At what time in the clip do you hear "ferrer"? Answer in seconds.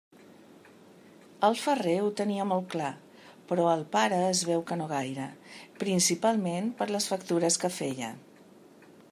1.63-1.93